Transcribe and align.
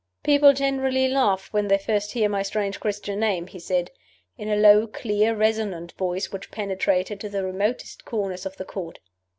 "People 0.23 0.53
generally 0.53 1.07
laugh 1.07 1.49
when 1.51 1.67
they 1.67 1.77
first 1.77 2.13
hear 2.13 2.27
my 2.27 2.41
strange 2.41 2.79
Christian 2.79 3.19
name," 3.19 3.45
he 3.45 3.59
said, 3.59 3.91
in 4.35 4.49
a 4.49 4.55
low, 4.55 4.87
clear, 4.87 5.35
resonant 5.35 5.91
voice 5.91 6.31
which 6.31 6.49
penetrated 6.49 7.19
to 7.19 7.29
the 7.29 7.45
remotest 7.45 8.03
corners 8.03 8.47
of 8.47 8.57
the 8.57 8.65
Court. 8.65 8.97